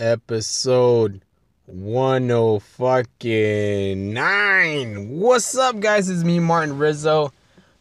[0.00, 1.20] Episode
[1.68, 5.10] 10 fucking 9.
[5.10, 6.08] What's up, guys?
[6.08, 7.32] It's me, Martin Rizzo,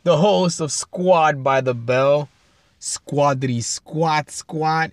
[0.04, 2.28] the host of Squad by the Bell.
[2.80, 4.92] Squadry Squat Squat.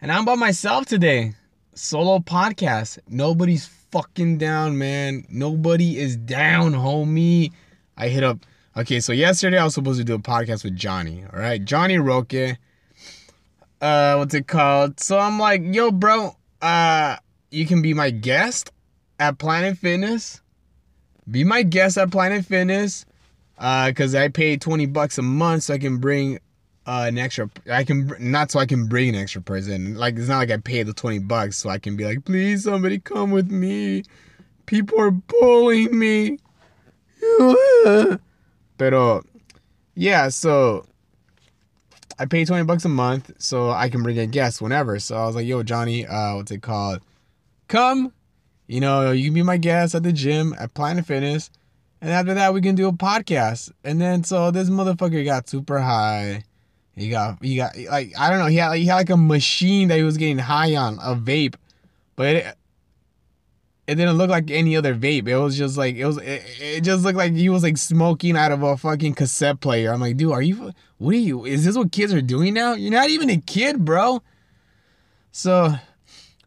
[0.00, 1.34] And I'm by myself today.
[1.74, 2.98] Solo podcast.
[3.08, 5.26] Nobody's fucking down, man.
[5.28, 7.52] Nobody is down, homie.
[7.96, 8.38] I hit up.
[8.76, 11.24] Okay, so yesterday I was supposed to do a podcast with Johnny.
[11.32, 12.56] All right, Johnny Roque.
[13.80, 15.00] Uh, what's it called?
[15.00, 17.16] So I'm like, yo, bro, uh,
[17.50, 18.70] you can be my guest
[19.18, 20.40] at Planet Fitness.
[21.30, 23.06] Be my guest at Planet Fitness.
[23.58, 26.38] Uh, cause I pay 20 bucks a month so I can bring
[26.90, 29.94] uh, an extra I can not so I can bring an extra person.
[29.94, 32.64] Like it's not like I pay the 20 bucks so I can be like, please
[32.64, 34.02] somebody come with me.
[34.66, 36.38] People are bullying me.
[38.76, 39.22] Pero
[39.94, 40.84] yeah, so
[42.18, 44.98] I pay 20 bucks a month so I can bring a guest whenever.
[44.98, 47.02] So I was like, yo, Johnny, uh, what's it called?
[47.68, 48.12] Come.
[48.66, 51.50] You know, you can be my guest at the gym at Planet Fitness.
[52.00, 53.70] And after that, we can do a podcast.
[53.84, 56.42] And then so this motherfucker got super high.
[56.96, 58.46] He got he got like I don't know.
[58.46, 61.54] He had he had like a machine that he was getting high on, a vape,
[62.16, 62.56] but it,
[63.86, 65.26] it didn't look like any other vape.
[65.26, 66.18] It was just like it was.
[66.18, 69.92] It, it, just looked like he was like smoking out of a fucking cassette player.
[69.92, 70.72] I'm like, dude, are you?
[70.98, 71.44] What are you?
[71.44, 72.74] Is this what kids are doing now?
[72.74, 74.22] You're not even a kid, bro.
[75.32, 75.74] So,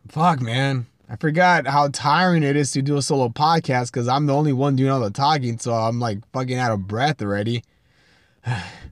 [0.08, 0.86] fuck, man.
[1.09, 4.53] I forgot how tiring it is to do a solo podcast because I'm the only
[4.53, 5.58] one doing all the talking.
[5.58, 7.64] So I'm like fucking out of breath already.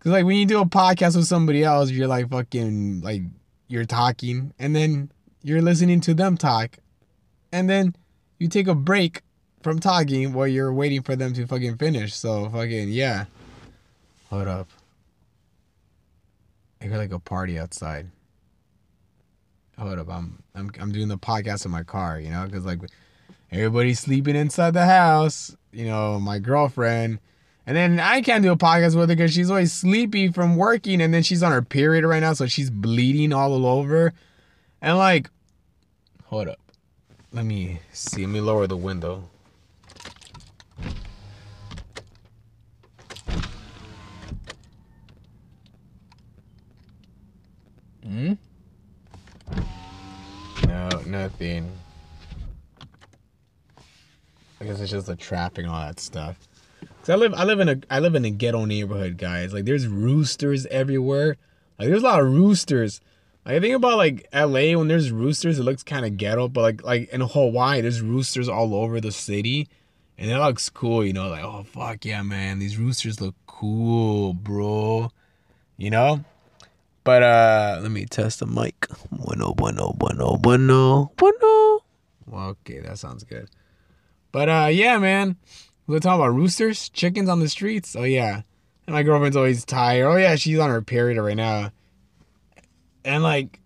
[0.00, 3.22] Cause like when you do a podcast with somebody else, you're like fucking like
[3.66, 5.10] you're talking, and then
[5.42, 6.78] you're listening to them talk,
[7.52, 7.94] and then
[8.38, 9.22] you take a break
[9.62, 12.14] from talking while you're waiting for them to fucking finish.
[12.14, 13.24] So fucking yeah.
[14.30, 14.68] Hold up.
[16.80, 18.08] I got like a party outside.
[19.78, 22.80] Hold up, I'm I'm I'm doing the podcast in my car, you know, because like
[23.50, 25.56] everybody's sleeping inside the house.
[25.72, 27.18] You know, my girlfriend
[27.68, 31.02] and then I can't do a podcast with her because she's always sleepy from working,
[31.02, 34.14] and then she's on her period right now, so she's bleeding all over.
[34.80, 35.28] And like,
[36.24, 36.58] hold up,
[37.30, 38.22] let me see.
[38.22, 39.28] Let me lower the window.
[48.02, 48.32] Hmm.
[50.66, 51.70] No, nothing.
[54.58, 56.47] I guess it's just the trapping, all that stuff.
[57.08, 59.54] Cause I live I live in a I live in a ghetto neighborhood, guys.
[59.54, 61.38] Like there's roosters everywhere.
[61.78, 63.00] Like there's a lot of roosters.
[63.46, 66.48] Like, I think about like LA when there's roosters, it looks kind of ghetto.
[66.48, 69.68] But like like in Hawaii, there's roosters all over the city,
[70.18, 71.02] and it looks cool.
[71.02, 75.10] You know, like oh fuck yeah, man, these roosters look cool, bro.
[75.78, 76.26] You know.
[77.04, 78.86] But uh, let me test the mic.
[79.10, 81.78] Bueno, bueno, bueno, bueno, bueno.
[82.30, 83.48] Okay, that sounds good.
[84.30, 85.36] But uh, yeah, man.
[85.88, 87.96] We're talking about roosters, chickens on the streets.
[87.96, 88.42] Oh yeah,
[88.86, 90.04] and my girlfriend's always tired.
[90.04, 91.72] Oh yeah, she's on her period right now.
[93.06, 93.58] And like,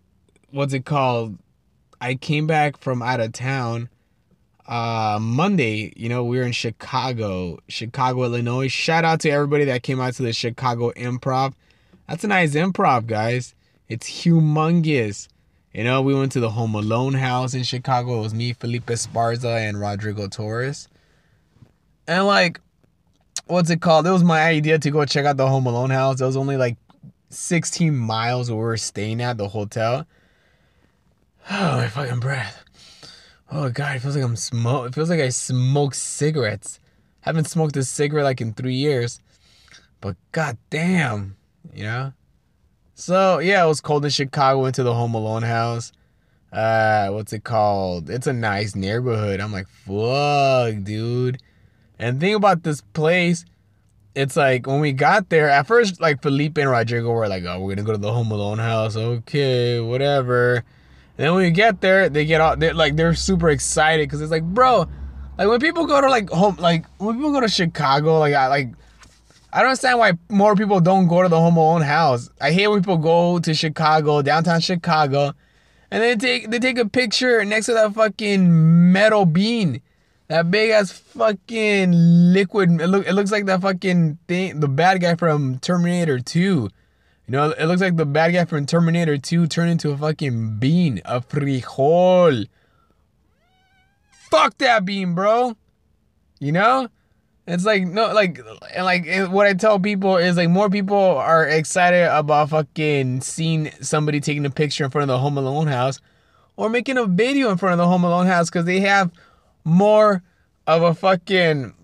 [0.52, 1.36] what's it called?
[2.00, 3.88] I came back from out of town.
[4.68, 8.68] Uh, Monday, you know, we were in Chicago, Chicago, Illinois.
[8.68, 11.54] Shout out to everybody that came out to the Chicago Improv.
[12.08, 13.56] That's a nice improv, guys.
[13.88, 15.26] It's humongous.
[15.74, 18.20] You know, we went to the Home Alone house in Chicago.
[18.20, 20.86] It was me, Felipe Esparza, and Rodrigo Torres.
[22.12, 22.60] And like,
[23.46, 24.06] what's it called?
[24.06, 26.20] It was my idea to go check out the Home Alone house.
[26.20, 26.76] It was only like
[27.30, 30.06] 16 miles where we were staying at the hotel.
[31.50, 32.64] Oh my fucking breath.
[33.50, 34.86] Oh god, it feels like I'm smoke.
[34.86, 36.78] It feels like I smoke cigarettes.
[37.22, 39.18] Haven't smoked a cigarette like in three years.
[40.00, 41.36] But god damn,
[41.74, 42.12] you know.
[42.94, 44.62] So yeah, it was cold in Chicago.
[44.62, 45.92] Went to the Home Alone house.
[46.52, 48.08] Uh, what's it called?
[48.08, 49.40] It's a nice neighborhood.
[49.40, 51.40] I'm like, fuck, dude.
[52.02, 53.44] And thing about this place,
[54.16, 57.60] it's like when we got there, at first, like Felipe and Rodrigo were like, oh,
[57.60, 58.96] we're gonna go to the Home Alone house.
[58.96, 60.56] Okay, whatever.
[60.56, 60.64] And
[61.16, 64.32] then when we get there, they get all, they're like, they're super excited because it's
[64.32, 64.88] like, bro,
[65.38, 68.48] like when people go to like home, like when people go to Chicago, like I
[68.48, 68.70] like,
[69.52, 72.30] I don't understand why more people don't go to the Home Alone house.
[72.40, 75.34] I hate when people go to Chicago, downtown Chicago,
[75.92, 79.80] and they take they take a picture next to that fucking metal bean.
[80.32, 82.80] That big ass fucking liquid.
[82.80, 84.60] It, look, it looks like that fucking thing.
[84.60, 86.40] The bad guy from Terminator 2.
[86.40, 86.70] You
[87.28, 91.02] know, it looks like the bad guy from Terminator 2 turned into a fucking bean.
[91.04, 92.46] A frijol.
[94.30, 95.54] Fuck that bean, bro.
[96.40, 96.88] You know?
[97.46, 98.40] It's like no, like,
[98.74, 103.20] and like and what I tell people is like more people are excited about fucking
[103.20, 106.00] seeing somebody taking a picture in front of the Home Alone house,
[106.56, 109.10] or making a video in front of the Home Alone house because they have
[109.64, 110.22] more
[110.66, 111.74] of a fucking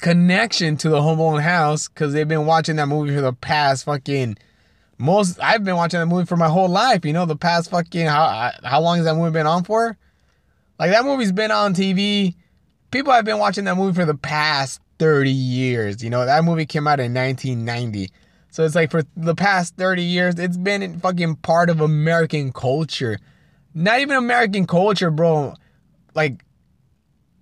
[0.00, 4.36] connection to the Home house because they've been watching that movie for the past fucking
[4.98, 5.38] most.
[5.40, 7.04] I've been watching that movie for my whole life.
[7.04, 9.96] You know, the past fucking how how long has that movie been on for?
[10.78, 12.34] Like that movie's been on TV
[12.90, 16.02] people have been watching that movie for the past 30 years.
[16.02, 18.10] You know, that movie came out in 1990.
[18.50, 23.18] So it's like for the past 30 years, it's been fucking part of American culture.
[23.74, 25.54] Not even American culture, bro.
[26.14, 26.42] Like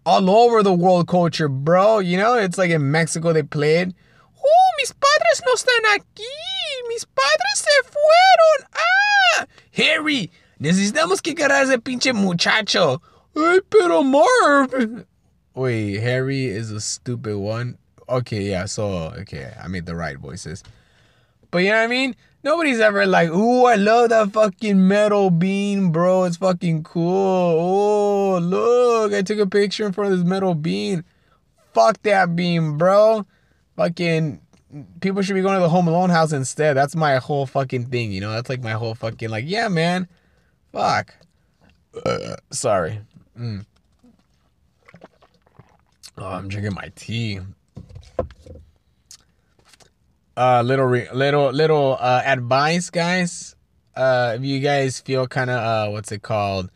[0.06, 1.98] all over the world culture, bro.
[1.98, 3.94] You know, it's like in Mexico they played.
[4.36, 6.24] Oh, mis padres no están aquí.
[6.88, 8.68] Mis padres se fueron.
[8.74, 9.46] Ah,
[9.76, 10.30] Harry,
[10.60, 13.00] necesitamos que a ese pinche muchacho.
[13.36, 15.06] Ay, pero Marv.
[15.54, 17.78] Wait, Harry is a stupid one.
[18.08, 20.62] Okay, yeah, so okay, I made the right voices.
[21.50, 22.16] But you know what I mean?
[22.44, 26.24] Nobody's ever like, ooh, I love that fucking metal bean, bro.
[26.24, 27.08] It's fucking cool.
[27.10, 31.04] Oh, look, I took a picture in front of this metal bean.
[31.72, 33.24] Fuck that bean, bro.
[33.76, 34.42] Fucking
[35.00, 36.76] people should be going to the Home Alone house instead.
[36.76, 38.32] That's my whole fucking thing, you know?
[38.32, 40.06] That's like my whole fucking like, yeah, man.
[40.70, 41.14] Fuck.
[42.04, 43.00] Uh, sorry.
[43.40, 43.64] Mm.
[46.18, 47.40] Oh, I'm drinking my tea.
[50.36, 53.54] Uh, little, re- little, little uh, advice, guys.
[53.94, 56.70] Uh, if you guys feel kind of uh, what's it called?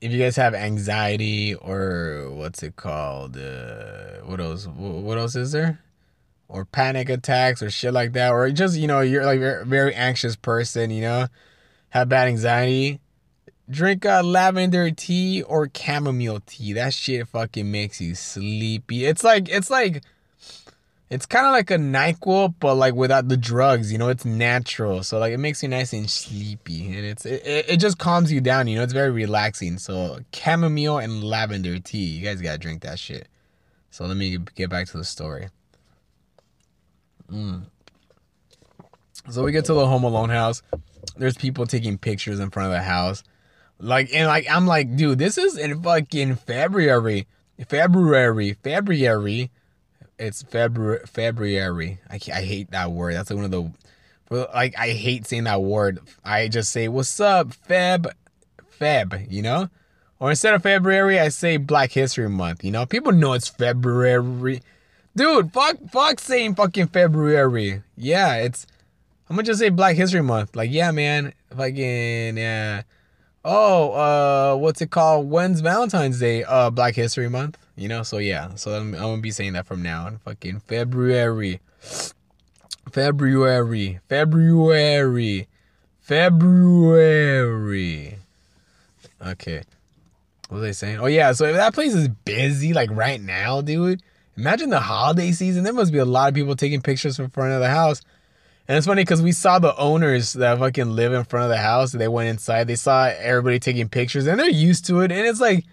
[0.00, 3.36] If you guys have anxiety or what's it called?
[3.36, 4.66] Uh, what else?
[4.66, 5.80] What else is there?
[6.46, 9.92] Or panic attacks or shit like that, or just you know you're like a very
[9.94, 11.26] anxious person, you know,
[11.90, 13.00] have bad anxiety
[13.70, 16.72] drink a lavender tea or chamomile tea.
[16.72, 19.04] That shit fucking makes you sleepy.
[19.04, 20.02] It's like it's like
[21.10, 23.90] it's kind of like a NyQuil, but like without the drugs.
[23.90, 27.42] You know, it's natural, so like it makes you nice and sleepy, and it's it,
[27.46, 28.68] it just calms you down.
[28.68, 29.78] You know, it's very relaxing.
[29.78, 32.04] So chamomile and lavender tea.
[32.04, 33.28] You guys gotta drink that shit.
[33.90, 35.48] So let me get back to the story.
[37.30, 37.64] Mm.
[39.30, 40.62] So we get to the Home Alone house.
[41.16, 43.24] There's people taking pictures in front of the house.
[43.80, 47.26] Like and like I'm like, dude, this is in fucking February.
[47.66, 48.52] February.
[48.62, 49.50] February.
[50.18, 52.00] It's February February.
[52.10, 53.14] I I hate that word.
[53.14, 56.00] That's like one of the like I hate saying that word.
[56.24, 58.10] I just say, "What's up, Feb?"
[58.80, 59.68] Feb, you know?
[60.20, 62.86] Or instead of February, I say Black History Month, you know?
[62.86, 64.62] People know it's February.
[65.16, 67.82] Dude, fuck fuck saying fucking February.
[67.96, 68.66] Yeah, it's
[69.28, 70.56] I'm gonna just say Black History Month.
[70.56, 71.32] Like, yeah, man.
[71.56, 72.82] Fucking yeah
[73.44, 75.30] oh, uh, what's it called?
[75.30, 76.44] When's Valentine's Day?
[76.44, 77.58] Uh, Black History Month.
[77.76, 78.54] You know, so yeah.
[78.54, 80.18] So I'm, I'm gonna be saying that from now on.
[80.18, 81.60] Fucking February.
[82.90, 84.00] February.
[84.08, 85.48] February.
[86.00, 86.98] February.
[89.24, 89.62] Okay.
[90.48, 91.00] What was I saying?
[91.00, 94.02] Oh yeah, so if that place is busy like right now, dude.
[94.36, 95.64] Imagine the holiday season.
[95.64, 98.02] There must be a lot of people taking pictures in front of the house.
[98.68, 101.56] And it's funny because we saw the owners that fucking live in front of the
[101.56, 101.92] house.
[101.92, 102.66] They went inside.
[102.66, 105.10] They saw everybody taking pictures, and they're used to it.
[105.10, 105.64] And it's like,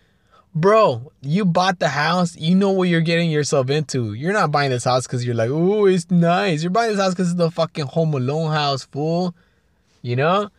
[0.55, 2.37] bro, you bought the house.
[2.37, 4.13] You know what you're getting yourself into.
[4.13, 6.63] You're not buying this house because you're like, oh, it's nice.
[6.63, 9.35] You're buying this house because it's the fucking Home Alone house, fool.
[10.01, 10.49] You know.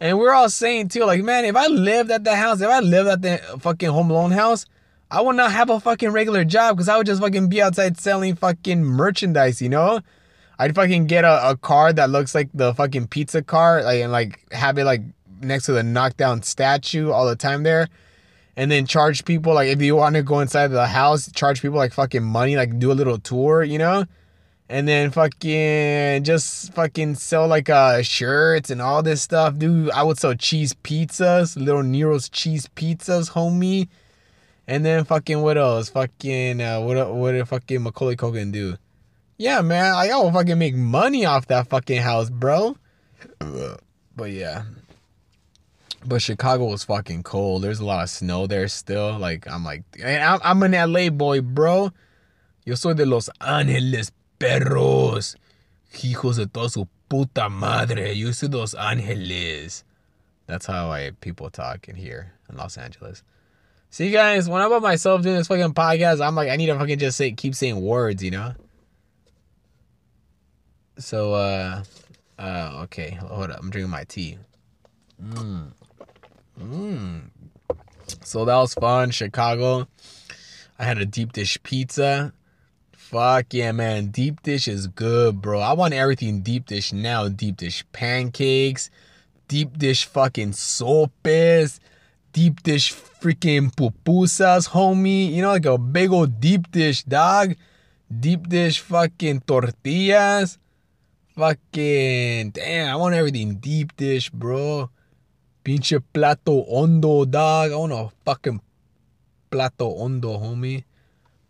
[0.00, 2.80] And we're all saying too, like, man, if I lived at the house, if I
[2.80, 4.66] lived at the fucking Home Alone house,
[5.12, 7.98] I would not have a fucking regular job because I would just fucking be outside
[7.98, 10.00] selling fucking merchandise, you know?
[10.58, 14.10] I'd fucking get a, a car that looks like the fucking pizza car, like and
[14.10, 15.02] like have it like
[15.40, 17.88] next to the knockdown statue all the time there.
[18.56, 21.78] And then charge people like if you want to go inside the house, charge people
[21.78, 24.04] like fucking money, like do a little tour, you know?
[24.68, 29.90] And then fucking just fucking sell like uh shirts and all this stuff, dude.
[29.92, 33.88] I would sell cheese pizzas, little Nero's cheese pizzas, homie.
[34.66, 35.88] And then fucking what else?
[35.90, 38.76] Fucking uh, what what did fucking Macaulay Culkin do?
[39.38, 42.76] Yeah, man, I will fucking make money off that fucking house, bro.
[44.16, 44.64] But yeah.
[46.04, 47.62] But Chicago was fucking cold.
[47.62, 49.16] There's a lot of snow there still.
[49.16, 51.92] Like I'm like, I'm, I'm an LA boy, bro.
[52.64, 55.36] Yo soy de Los Angeles, perros.
[55.94, 58.14] Hijos de toda su puta madre.
[58.14, 59.84] Yo soy de Los Angeles.
[60.46, 63.22] That's how I people talk in here in Los Angeles.
[63.90, 66.78] See, guys, when I'm by myself doing this fucking podcast, I'm like, I need to
[66.78, 68.54] fucking just say, keep saying words, you know?
[70.98, 71.84] So, uh,
[72.38, 73.60] uh, okay, hold up.
[73.60, 74.38] I'm drinking my tea.
[75.22, 75.72] Mmm.
[76.60, 77.30] Mmm.
[78.24, 79.10] So that was fun.
[79.10, 79.86] Chicago.
[80.78, 82.32] I had a deep dish pizza.
[82.92, 84.08] Fuck yeah, man.
[84.08, 85.60] Deep dish is good, bro.
[85.60, 87.28] I want everything deep dish now.
[87.28, 88.90] Deep dish pancakes,
[89.48, 91.80] deep dish fucking sopes,
[92.32, 95.32] deep dish freaking pupusas, homie.
[95.32, 97.54] You know, like a big old deep dish, dog.
[98.20, 100.58] Deep dish fucking tortillas.
[101.38, 104.90] Fucking, damn, I want everything deep dish, bro.
[105.62, 107.70] Pinche plato hondo, dog.
[107.70, 108.60] I want a fucking
[109.48, 110.82] plato hondo, homie.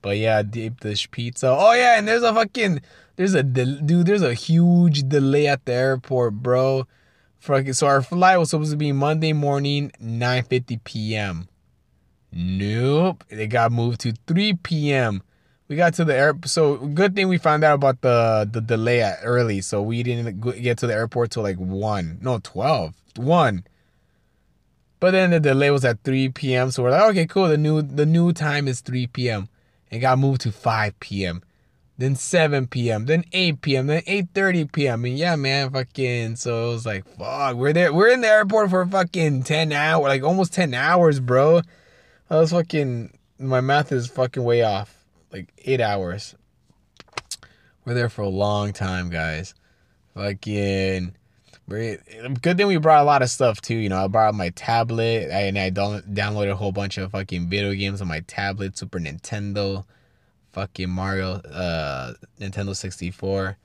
[0.03, 1.49] But yeah, deep dish pizza.
[1.49, 2.83] Oh yeah, and there's a fucking
[3.17, 4.05] there's a dude.
[4.05, 6.87] There's a huge delay at the airport, bro.
[7.39, 11.49] Fucking so our flight was supposed to be Monday morning, 9:50 p.m.
[12.31, 15.23] Nope, it got moved to 3 p.m.
[15.69, 16.49] We got to the airport.
[16.49, 19.61] So good thing we found out about the the delay at early.
[19.61, 23.65] So we didn't get to the airport till like one, no 12, one.
[25.01, 26.71] But then the delay was at 3 p.m.
[26.71, 27.49] So we're like, okay, cool.
[27.49, 29.49] The new the new time is 3 p.m.
[29.91, 31.43] It got moved to 5 p.m.
[31.99, 33.07] Then 7 p.m.
[33.07, 33.87] Then 8 p.m.
[33.89, 35.05] Then 8:30 p.m.
[35.05, 36.37] And yeah, man, fucking.
[36.37, 37.57] So it was like, fuck.
[37.57, 37.93] We're there.
[37.93, 41.61] We're in the airport for fucking 10 hours, like almost 10 hours, bro.
[42.31, 43.19] I was fucking.
[43.39, 44.98] My math is fucking way off.
[45.33, 46.35] Like eight hours.
[47.85, 49.55] We're there for a long time, guys.
[50.15, 51.15] Fucking
[51.69, 53.75] good thing we brought a lot of stuff too.
[53.75, 57.75] You know, I brought my tablet and I downloaded a whole bunch of fucking video
[57.75, 59.85] games on my tablet, Super Nintendo,
[60.53, 63.59] fucking Mario, uh, Nintendo 64.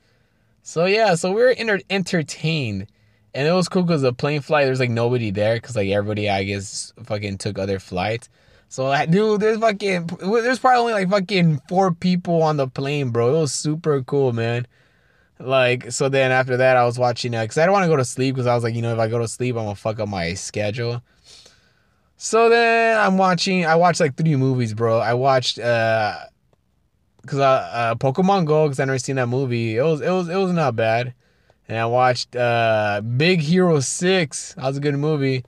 [0.62, 2.88] So yeah, so we were inter- entertained.
[3.34, 6.30] And it was cool because the plane flight, there's like nobody there because like everybody,
[6.30, 8.28] I guess, fucking took other flights.
[8.68, 13.36] So, dude, there's fucking, there's probably only like fucking four people on the plane, bro.
[13.36, 14.66] It was super cool, man.
[15.38, 17.96] Like, so then after that, I was watching, uh, because I don't want to go
[17.96, 19.74] to sleep because I was like, you know, if I go to sleep, I'm to
[19.74, 21.02] fuck up my schedule.
[22.16, 24.98] So then I'm watching, I watched like three movies, bro.
[24.98, 26.16] I watched, uh,
[27.20, 29.76] because uh, uh, Pokemon Go, because I never seen that movie.
[29.76, 31.14] It was, it was, it was not bad.
[31.68, 34.54] And I watched, uh, Big Hero 6.
[34.54, 35.44] That was a good movie.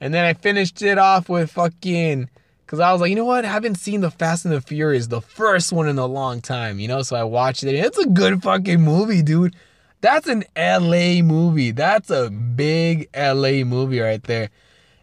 [0.00, 2.30] And then I finished it off with fucking,
[2.66, 3.44] Cause I was like, you know what?
[3.44, 6.80] I haven't seen the Fast and the Furious, the first one in a long time,
[6.80, 7.00] you know.
[7.02, 7.76] So I watched it.
[7.76, 9.54] It's a good fucking movie, dude.
[10.00, 11.70] That's an LA movie.
[11.70, 14.50] That's a big LA movie right there.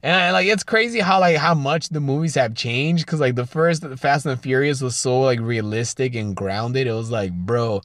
[0.02, 3.08] And like it's crazy how like how much the movies have changed.
[3.08, 6.86] Cause like the first Fast and the Furious was so like realistic and grounded.
[6.86, 7.82] It was like, bro,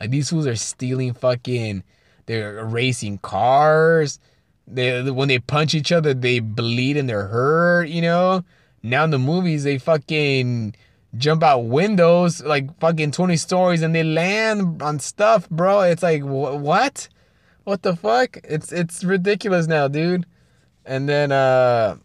[0.00, 1.84] like these fools are stealing fucking.
[2.26, 4.18] They're racing cars.
[4.66, 7.88] They when they punch each other, they bleed and they're hurt.
[7.88, 8.44] You know
[8.82, 10.74] now in the movies, they fucking
[11.16, 15.80] jump out windows like fucking 20 stories and they land on stuff, bro.
[15.82, 17.08] It's like wh- what?
[17.64, 18.38] What the fuck?
[18.44, 20.26] It's it's ridiculous now, dude.
[20.84, 21.96] And then uh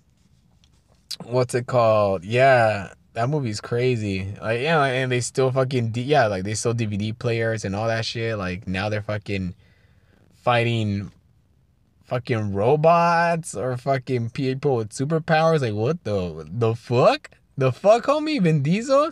[1.23, 2.25] what's it called?
[2.25, 4.35] Yeah, that movie's crazy.
[4.41, 7.87] Like yeah, and they still fucking D- yeah, like they still DVD players and all
[7.87, 8.37] that shit.
[8.37, 9.55] Like now they're fucking
[10.33, 11.11] fighting
[12.05, 15.61] fucking robots or fucking people with superpowers.
[15.61, 17.31] Like, what the the fuck?
[17.57, 18.41] The fuck, homie?
[18.41, 19.11] Vin Diesel?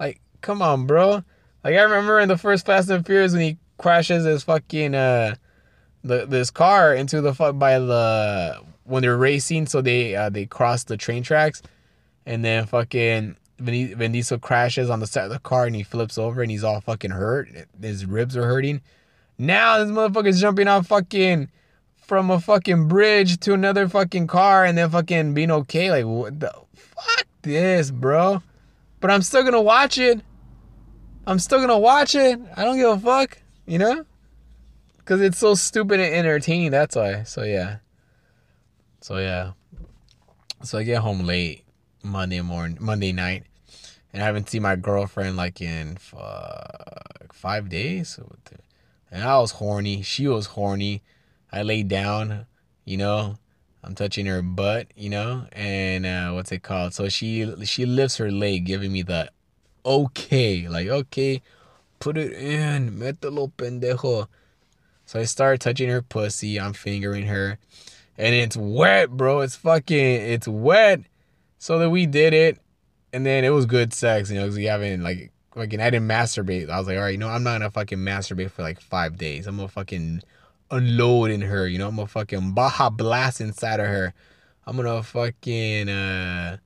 [0.00, 1.22] Like, come on, bro.
[1.64, 5.36] Like, I remember in the first Fast and Furious when he crashes his fucking uh
[6.02, 10.46] the this car into the fuck by the when they're racing, so they uh, they
[10.46, 11.62] cross the train tracks,
[12.26, 15.82] and then fucking Vin, Vin Diesel crashes on the side of the car and he
[15.82, 17.48] flips over and he's all fucking hurt.
[17.80, 18.80] His ribs are hurting.
[19.36, 21.50] Now this motherfucker's jumping off fucking
[22.08, 25.90] from a fucking bridge to another fucking car and then fucking being okay.
[25.90, 28.42] Like, what the fuck this, bro?
[28.98, 30.22] But I'm still gonna watch it.
[31.26, 32.40] I'm still gonna watch it.
[32.56, 34.06] I don't give a fuck, you know?
[34.96, 37.24] Because it's so stupid and entertaining, that's why.
[37.24, 37.76] So, yeah.
[39.02, 39.52] So, yeah.
[40.62, 41.64] So, I get home late
[42.02, 43.44] Monday morning, Monday night.
[44.14, 48.18] And I haven't seen my girlfriend like in fuck, five days.
[49.10, 50.00] And I was horny.
[50.00, 51.02] She was horny.
[51.52, 52.46] I lay down,
[52.84, 53.36] you know,
[53.82, 56.94] I'm touching her butt, you know, and uh, what's it called?
[56.94, 59.30] So she she lifts her leg, giving me the
[59.84, 61.42] okay, like okay,
[62.00, 64.26] put it in, mételo pendejo.
[65.06, 66.60] So I start touching her pussy.
[66.60, 67.58] I'm fingering her,
[68.18, 69.40] and it's wet, bro.
[69.40, 71.00] It's fucking, it's wet.
[71.58, 72.58] So that we did it,
[73.12, 75.80] and then it was good sex, you know, because we haven't like fucking.
[75.80, 76.68] I didn't masturbate.
[76.68, 79.16] I was like, all right, you know, I'm not gonna fucking masturbate for like five
[79.16, 79.46] days.
[79.46, 80.22] I'm gonna fucking
[80.70, 81.66] unload in her.
[81.66, 84.14] You know, I'm gonna fucking Baja blast inside of her.
[84.66, 86.58] I'm gonna fucking uh,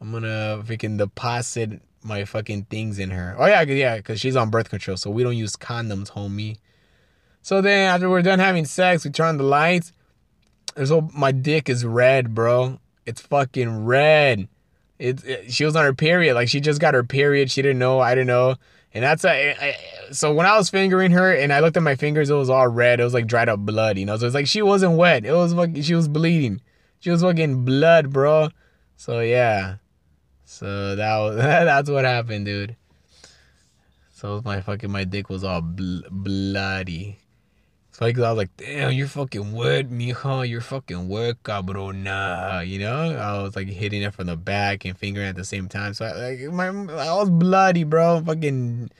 [0.00, 3.34] I'm gonna freaking deposit my fucking things in her.
[3.38, 6.58] Oh yeah, yeah, because she's on birth control, so we don't use condoms, homie.
[7.42, 9.92] So then after we're done having sex, we turn on the lights.
[10.74, 12.78] There's all my dick is red, bro.
[13.04, 14.48] It's fucking red.
[15.02, 16.34] It, it, she was on her period.
[16.34, 17.50] Like she just got her period.
[17.50, 17.98] She didn't know.
[17.98, 18.54] I didn't know.
[18.94, 19.74] And that's a,
[20.12, 22.68] so when I was fingering her and I looked at my fingers, it was all
[22.68, 23.00] red.
[23.00, 24.16] It was like dried up blood, you know.
[24.16, 25.24] So it's like she wasn't wet.
[25.24, 26.60] It was like she was bleeding.
[27.00, 28.50] She was fucking blood, bro.
[28.96, 29.76] So yeah.
[30.44, 32.76] So that was that's what happened, dude.
[34.12, 37.18] So my fucking my dick was all bl- bloody.
[38.02, 40.48] Like, I was like, damn, you're fucking wet, mijo.
[40.48, 42.66] You're fucking wet, cabrona.
[42.66, 43.16] You know?
[43.16, 45.94] I was like hitting it from the back and fingering at the same time.
[45.94, 48.20] So I, like, my, I was bloody, bro.
[48.26, 48.90] Fucking.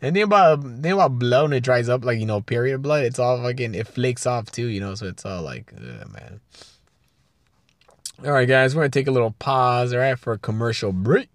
[0.00, 3.04] And think about think about blood when it dries up, like you know, period blood.
[3.04, 4.96] It's all fucking it flakes off too, you know.
[4.96, 6.40] So it's all like, ugh, man.
[8.24, 11.28] All right, guys, we're gonna take a little pause, all right, for a commercial break.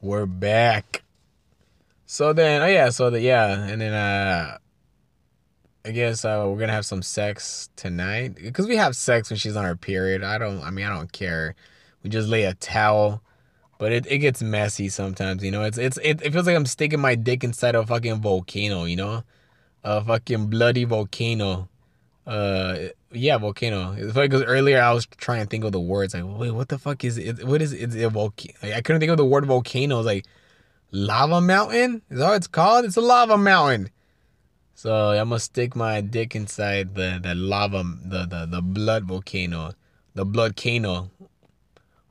[0.00, 1.02] We're back.
[2.12, 4.58] So then, oh yeah, so the yeah, and then uh,
[5.84, 9.54] I guess uh, we're gonna have some sex tonight because we have sex when she's
[9.54, 10.24] on her period.
[10.24, 11.54] I don't, I mean, I don't care.
[12.02, 13.22] We just lay a towel,
[13.78, 15.44] but it, it gets messy sometimes.
[15.44, 18.20] You know, it's it's it, it feels like I'm sticking my dick inside a fucking
[18.20, 18.86] volcano.
[18.86, 19.22] You know,
[19.84, 21.68] a fucking bloody volcano.
[22.26, 23.92] Uh, yeah, volcano.
[23.96, 26.12] It's funny because earlier I was trying to think of the words.
[26.14, 27.46] Like, wait, what the fuck is it?
[27.46, 27.82] What is it?
[27.82, 28.54] It's a volcano.
[28.64, 30.00] Like, I couldn't think of the word volcano.
[30.00, 30.26] Like
[30.90, 32.02] lava mountain?
[32.10, 32.84] Is that what it's called?
[32.84, 33.90] It's a lava mountain.
[34.74, 39.74] So I'm gonna stick my dick inside the, the lava, the, the, the blood volcano.
[40.14, 41.10] The blood cano.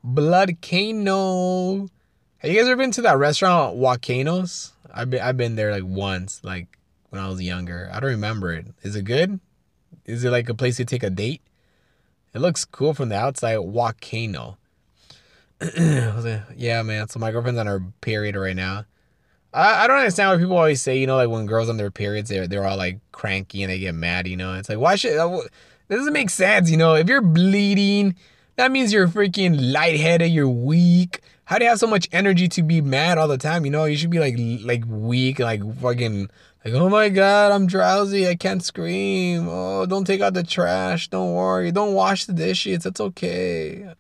[0.04, 1.90] Blood cano.
[2.38, 4.72] Have you guys ever been to that restaurant, Volcanoes?
[4.94, 6.68] I've been, I've been there like once, like
[7.10, 7.90] when I was younger.
[7.92, 8.68] I don't remember it.
[8.82, 9.42] Is it good?
[10.06, 11.42] Is it like a place to take a date?
[12.34, 13.58] It looks cool from the outside.
[13.58, 14.58] Volcano.
[16.56, 17.08] yeah, man.
[17.10, 18.86] So my girlfriend's on her period right now.
[19.54, 21.92] I, I don't understand why people always say, you know, like when girls on their
[21.92, 24.28] periods, they're they're all like cranky and they get mad.
[24.28, 25.42] You know, it's like why should uh,
[25.88, 26.70] that doesn't make sense.
[26.70, 28.16] You know, if you're bleeding,
[28.56, 30.32] that means you're freaking lightheaded.
[30.32, 31.22] You're weak.
[31.46, 33.66] How do you have so much energy to be mad all the time?
[33.66, 36.30] You know, you should be like like weak, like fucking
[36.64, 38.28] like oh my god, I'm drowsy.
[38.28, 39.48] I can't scream.
[39.50, 41.10] Oh, don't take out the trash.
[41.10, 41.72] Don't worry.
[41.72, 42.86] Don't wash the dishes.
[42.86, 43.94] It's okay.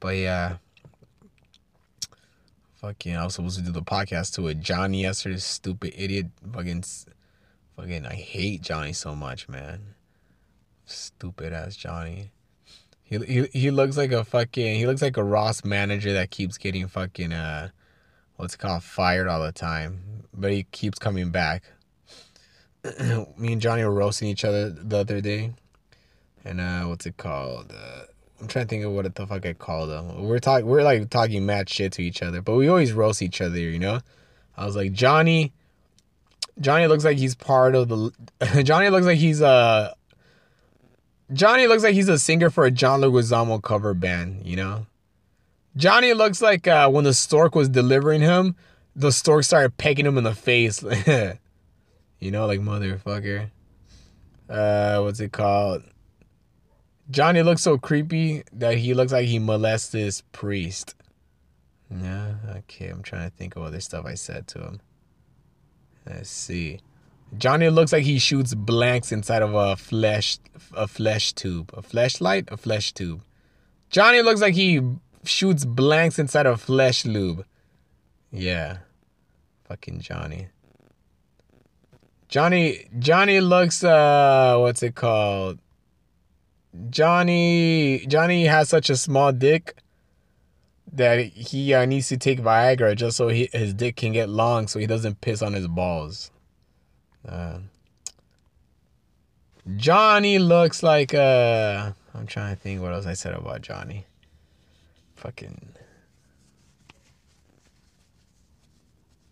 [0.00, 0.56] But yeah.
[2.76, 5.38] Fucking, I was supposed to do the podcast to a Johnny yesterday.
[5.38, 6.26] Stupid idiot.
[6.52, 6.84] Fucking,
[7.76, 9.94] fucking, I hate Johnny so much, man.
[10.84, 12.30] Stupid ass Johnny.
[13.02, 16.56] He, he, he looks like a fucking, he looks like a Ross manager that keeps
[16.56, 17.70] getting fucking, uh,
[18.36, 20.24] what's it called fired all the time.
[20.32, 21.64] But he keeps coming back.
[23.36, 25.52] Me and Johnny were roasting each other the other day.
[26.44, 27.72] And, uh, what's it called?
[27.76, 28.04] Uh,
[28.40, 30.22] I'm trying to think of what the fuck I call them.
[30.22, 33.40] We're talking, we're like talking mad shit to each other, but we always roast each
[33.40, 34.00] other, you know.
[34.56, 35.52] I was like Johnny.
[36.60, 38.62] Johnny looks like he's part of the.
[38.64, 39.94] Johnny looks like he's a.
[41.32, 44.86] Johnny looks like he's a singer for a John Leguizamo cover band, you know.
[45.76, 48.56] Johnny looks like uh, when the stork was delivering him,
[48.96, 50.82] the stork started pecking him in the face.
[52.18, 53.50] you know, like motherfucker.
[54.48, 55.84] Uh, what's it called?
[57.10, 60.94] Johnny looks so creepy that he looks like he molested this priest.
[61.90, 62.88] Yeah, okay.
[62.88, 64.80] I'm trying to think of other stuff I said to him.
[66.06, 66.80] Let's see.
[67.36, 70.38] Johnny looks like he shoots blanks inside of a flesh
[70.74, 71.70] a flesh tube.
[71.74, 72.48] A flashlight?
[72.50, 73.22] A flesh tube.
[73.90, 74.80] Johnny looks like he
[75.24, 77.44] shoots blanks inside of flesh lube.
[78.30, 78.78] Yeah.
[79.64, 80.48] Fucking Johnny.
[82.28, 85.58] Johnny Johnny looks uh what's it called?
[86.90, 89.76] Johnny Johnny has such a small dick
[90.92, 94.68] that he uh, needs to take Viagra just so he, his dick can get long
[94.68, 96.30] so he doesn't piss on his balls.
[97.26, 97.58] Uh,
[99.76, 104.06] Johnny looks like uh I'm trying to think what else I said about Johnny.
[105.16, 105.74] Fucking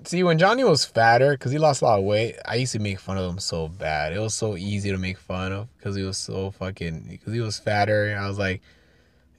[0.07, 2.79] See, when Johnny was fatter, because he lost a lot of weight, I used to
[2.79, 4.13] make fun of him so bad.
[4.13, 7.41] It was so easy to make fun of because he was so fucking, because he
[7.41, 8.17] was fatter.
[8.17, 8.63] I was like,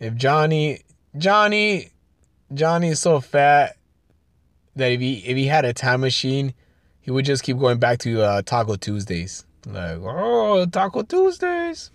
[0.02, 0.82] if Johnny,
[1.18, 1.92] Johnny,
[2.54, 3.78] Johnny is so fat
[4.76, 6.54] that if he if he had a time machine,
[7.00, 9.46] he would just keep going back to uh, Taco Tuesdays.
[9.66, 11.92] Like, oh, Taco Tuesdays.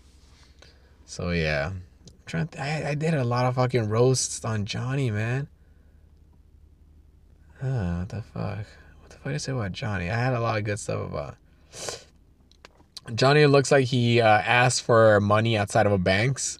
[1.04, 1.72] So yeah.
[2.28, 5.48] To, I I did a lot of fucking roasts on Johnny, man.
[7.62, 8.66] Huh, what the fuck?
[9.02, 10.10] What the fuck did I say about Johnny?
[10.10, 11.36] I had a lot of good stuff about.
[13.14, 16.58] Johnny looks like he uh, asks for money outside of a bank's,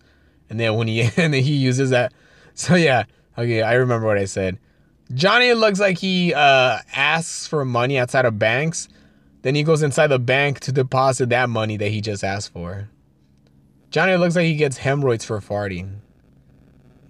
[0.49, 2.13] and then when he and then he uses that.
[2.55, 3.05] So yeah,
[3.37, 4.59] okay, I remember what I said.
[5.13, 8.89] Johnny looks like he uh, asks for money outside of banks,
[9.43, 12.89] then he goes inside the bank to deposit that money that he just asked for.
[13.91, 15.97] Johnny looks like he gets hemorrhoids for farting.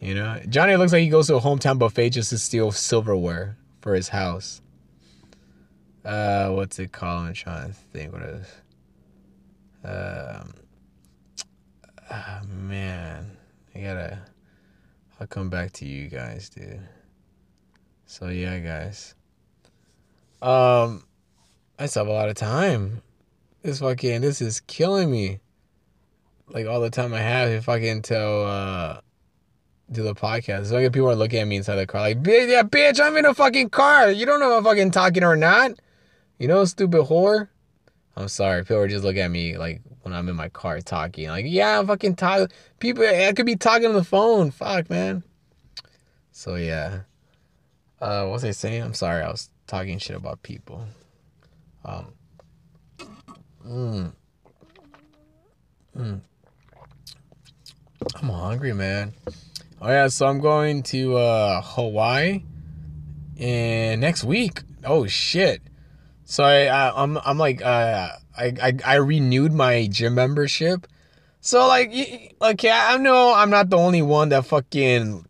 [0.01, 3.59] You know, Johnny looks like he goes to a hometown buffet just to steal silverware
[3.83, 4.63] for his house.
[6.05, 7.27] Uh, what's it called?
[7.27, 8.47] I'm trying to think what it is.
[9.85, 10.55] Um,
[12.11, 13.37] oh, man,
[13.75, 14.19] I gotta.
[15.21, 16.81] I'll come back to you guys, dude.
[18.07, 19.15] So yeah, guys.
[20.41, 21.05] Um,
[21.79, 23.03] I still have a lot of time.
[23.63, 25.41] This fucking this is killing me.
[26.49, 29.01] Like all the time I have if I can tell uh
[29.93, 30.67] do the podcast.
[30.67, 33.35] So people are looking at me inside the car like, yeah, bitch, I'm in a
[33.35, 34.11] fucking car.
[34.11, 35.73] You don't know if I'm fucking talking or not.
[36.39, 37.49] You know, stupid whore.
[38.17, 38.63] I'm sorry.
[38.63, 41.29] People are just looking at me like when I'm in my car talking.
[41.29, 42.49] Like, yeah, I'm fucking talking.
[42.79, 44.51] People, I could be talking on the phone.
[44.51, 45.23] Fuck, man.
[46.33, 47.01] So yeah.
[48.01, 48.83] Uh, what was I saying?
[48.83, 49.23] I'm sorry.
[49.23, 50.85] I was talking shit about people.
[51.85, 52.07] Um.
[53.65, 54.13] Mm.
[55.97, 56.21] Mm.
[58.17, 59.13] I'm hungry, man.
[59.85, 62.45] Oh yeah, so I'm going to uh Hawaii
[63.37, 64.63] and next week.
[64.85, 65.61] Oh shit.
[66.25, 70.87] So I, I am I'm, I'm like uh I, I I renewed my gym membership.
[71.41, 71.91] So like
[72.41, 75.27] okay, I know I'm not the only one that fucking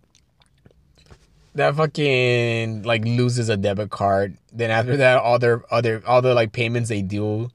[1.54, 4.36] that fucking like loses a debit card.
[4.52, 7.48] Then after that, all their other all the like payments they do,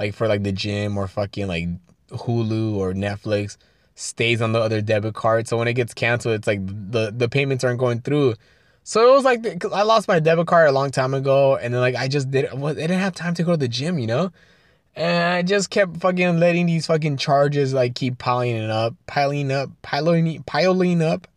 [0.00, 1.68] like for like the gym or fucking like
[2.08, 3.56] Hulu or Netflix,
[4.00, 5.48] stays on the other debit card.
[5.48, 8.34] So when it gets canceled, it's like the the payments aren't going through.
[8.82, 11.80] So it was like I lost my debit card a long time ago, and then
[11.80, 12.48] like I just did.
[12.52, 14.32] Well, I didn't have time to go to the gym, you know.
[14.96, 19.70] And I just kept fucking letting these fucking charges like keep piling up, piling up,
[19.82, 21.28] piling, piling up.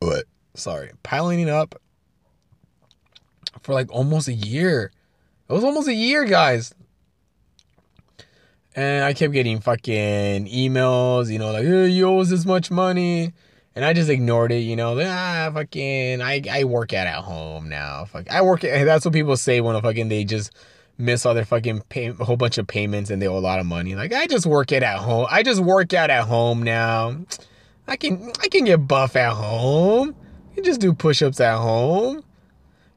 [0.00, 0.24] What?
[0.58, 1.80] sorry, piling up
[3.60, 4.92] for like almost a year.
[5.48, 6.74] It was almost a year, guys.
[8.76, 12.70] And I kept getting fucking emails, you know, like, hey, you owe us this much
[12.70, 13.32] money.
[13.74, 17.68] And I just ignored it, you know, ah, fucking, I, I work out at home
[17.68, 18.04] now.
[18.04, 20.52] Fuck, I work at, that's what people say when fucking they just
[20.98, 23.58] miss all their fucking pay, a whole bunch of payments and they owe a lot
[23.58, 23.94] of money.
[23.94, 25.26] Like, I just work it at home.
[25.30, 27.16] I just work out at home now.
[27.88, 30.14] I can, I can get buff at home.
[30.54, 32.22] You just do push-ups at home.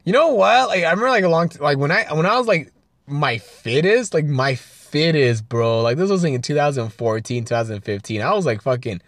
[0.04, 0.68] You know what?
[0.68, 2.72] Like I remember like a long time like when I when I was like
[3.06, 4.54] my fittest, like my
[4.90, 5.82] fittest, bro.
[5.82, 8.22] Like this was in 2014, 2015.
[8.22, 9.00] I was like fucking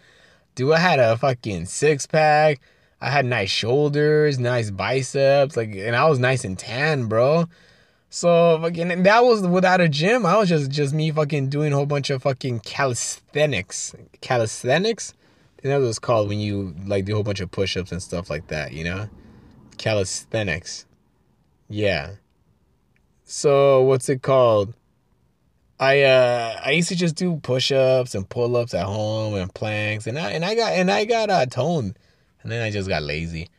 [0.55, 2.59] dude, I had a fucking six pack.
[3.01, 7.45] I had nice shoulders, nice biceps, like and I was nice and tan, bro.
[8.09, 10.25] So fucking that was without a gym.
[10.25, 13.95] I was just just me fucking doing a whole bunch of fucking calisthenics.
[14.21, 15.13] Calisthenics?
[15.63, 18.03] think that's what it's called when you like do a whole bunch of push-ups and
[18.03, 19.07] stuff like that, you know?
[19.77, 20.85] Calisthenics.
[21.69, 22.15] Yeah.
[23.23, 24.73] So what's it called?
[25.79, 30.17] I uh I used to just do push-ups and pull-ups at home and planks and
[30.17, 31.97] I and I got and I got uh toned
[32.41, 33.49] and then I just got lazy.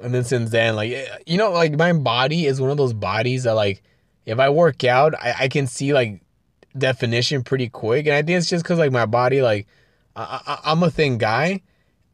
[0.00, 2.92] And then since then, like eh, you know, like my body is one of those
[2.92, 3.82] bodies that like
[4.24, 6.20] if I work out, I, I can see like
[6.76, 8.06] definition pretty quick.
[8.06, 9.66] And I think it's just cause like my body like
[10.14, 11.62] I I I, am a thin guy,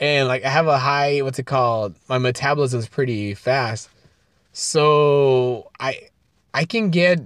[0.00, 1.96] and like I have a high what's it called?
[2.08, 3.88] My metabolism is pretty fast,
[4.52, 6.08] so I
[6.54, 7.20] I can get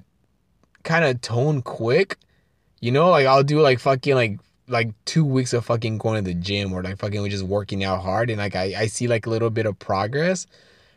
[0.82, 2.16] kind of tone quick.
[2.80, 6.30] You know, like I'll do like fucking like like two weeks of fucking going to
[6.30, 9.26] the gym or like fucking just working out hard, and like I I see like
[9.26, 10.46] a little bit of progress.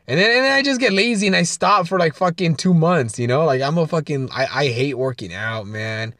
[0.07, 2.73] And then, and then I just get lazy and I stop for like fucking two
[2.73, 3.43] months, you know?
[3.45, 6.13] Like I'm a fucking I, I hate working out, man.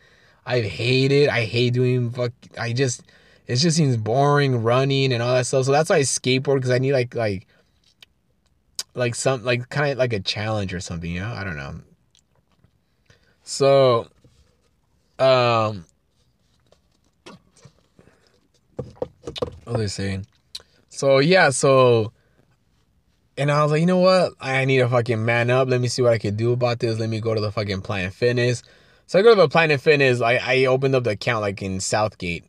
[0.45, 1.30] I hate it.
[1.30, 3.04] I hate doing fuck I just
[3.47, 5.65] it just seems boring running and all that stuff.
[5.65, 7.47] So that's why I skateboard because I need like like
[8.95, 11.34] like some like kind of like a challenge or something, you know?
[11.34, 11.82] I don't know.
[13.45, 14.08] So
[15.19, 15.86] um
[19.63, 20.25] what are they saying?
[20.89, 22.12] So yeah, so
[23.38, 24.34] and I was like, you know what?
[24.41, 25.67] I need to fucking man up.
[25.67, 26.99] Let me see what I can do about this.
[26.99, 28.63] Let me go to the fucking Planet Fitness.
[29.05, 30.21] So I go to the Planet Fitness.
[30.21, 32.45] I, I opened up the account like in Southgate.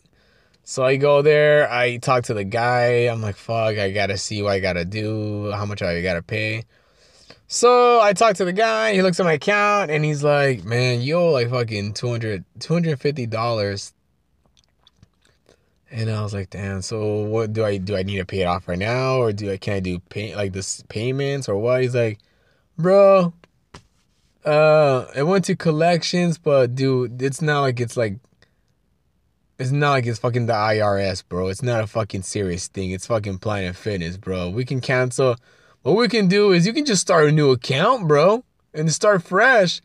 [0.65, 3.09] So I go there, I talk to the guy.
[3.09, 6.65] I'm like, fuck, I gotta see what I gotta do, how much I gotta pay.
[7.49, 11.01] So I talked to the guy, he looks at my account and he's like, man,
[11.01, 13.93] you owe like fucking 200 $250.
[15.89, 17.97] And I was like, damn, so what do I do?
[17.97, 19.19] I need to pay it off right now?
[19.19, 21.83] Or do I can I do pay like this payments or what?
[21.83, 22.19] He's like,
[22.77, 23.33] bro,
[24.45, 28.19] uh, it went to collections, but dude, it's not like it's like
[29.59, 31.49] it's not like it's fucking the IRS, bro.
[31.49, 32.91] It's not a fucking serious thing.
[32.91, 34.51] It's fucking Planet Fitness, bro.
[34.51, 35.37] We can cancel.
[35.87, 38.43] What we can do is you can just start a new account, bro,
[38.75, 39.81] and start fresh.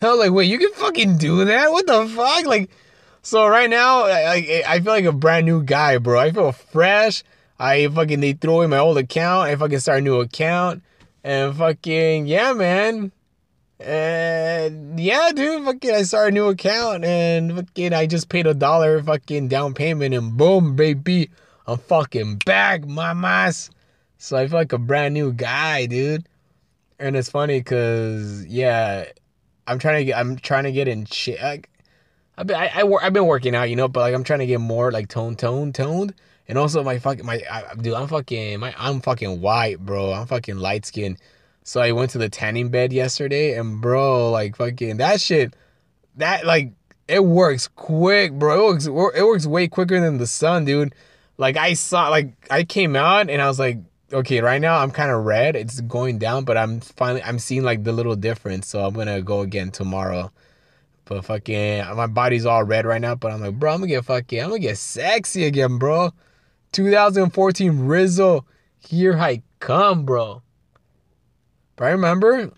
[0.00, 1.70] I was like, wait, you can fucking do that?
[1.70, 2.46] What the fuck?
[2.46, 2.70] Like,
[3.20, 6.18] so right now, I, I feel like a brand new guy, bro.
[6.18, 7.22] I feel fresh.
[7.58, 9.48] I fucking they throw away my old account.
[9.48, 10.82] I fucking start a new account,
[11.22, 13.12] and fucking yeah, man.
[13.78, 18.54] And yeah, dude, fucking I started a new account, and fucking I just paid a
[18.54, 21.28] dollar fucking down payment, and boom, baby,
[21.66, 23.68] I'm fucking back, mamas.
[24.22, 26.28] So I feel like a brand new guy, dude.
[27.00, 29.06] And it's funny because yeah,
[29.66, 31.08] I'm trying to get I'm trying to get in.
[31.42, 31.68] Like,
[32.38, 34.46] I've been I, I I've been working out, you know, but like I'm trying to
[34.46, 36.14] get more like tone tone toned.
[36.46, 40.12] And also my fucking my I, dude, I'm fucking my I'm fucking white, bro.
[40.12, 41.18] I'm fucking light skinned.
[41.64, 45.56] So I went to the tanning bed yesterday, and bro, like fucking that shit,
[46.14, 46.70] that like
[47.08, 48.68] it works quick, bro.
[48.68, 50.94] It works it works way quicker than the sun, dude.
[51.38, 53.78] Like I saw, like I came out and I was like,
[54.12, 55.56] okay, right now I'm kind of red.
[55.56, 58.68] It's going down, but I'm finally I'm seeing like the little difference.
[58.68, 60.30] So I'm gonna go again tomorrow.
[61.04, 63.14] But fucking my body's all red right now.
[63.14, 66.12] But I'm like, bro, I'm gonna get fucking I'm gonna get sexy again, bro.
[66.72, 68.44] 2014 Rizzo,
[68.78, 70.42] here I come, bro.
[71.76, 72.50] But I remember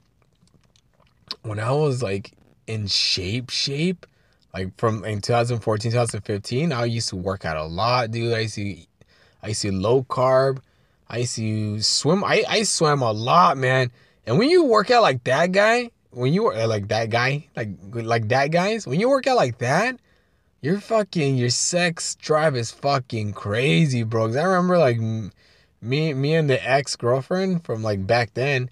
[1.42, 2.32] when I was like
[2.66, 4.06] in shape, shape,
[4.52, 8.32] like from in 2014, 2015, I used to work out a lot, dude.
[8.32, 8.76] I used to,
[9.42, 10.60] I used to low carb.
[11.08, 12.24] I used to swim.
[12.24, 13.90] I, I swam a lot, man.
[14.26, 17.68] And when you work out like that guy, when you work like that guy, like
[17.92, 19.98] like that guys, when you work out like that,
[20.62, 24.28] you're fucking your sex drive is fucking crazy, bro.
[24.28, 28.70] Cause I remember like me me and the ex girlfriend from like back then.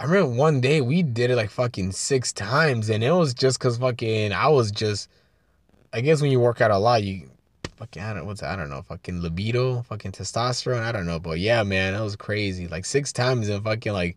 [0.00, 3.60] I remember one day we did it like fucking six times, and it was just
[3.60, 5.08] cause fucking I was just.
[5.90, 7.30] I guess when you work out a lot, you
[7.78, 10.82] fucking I don't what's I don't know fucking libido, fucking testosterone.
[10.82, 12.66] I don't know, but yeah, man, it was crazy.
[12.66, 14.16] Like six times in fucking like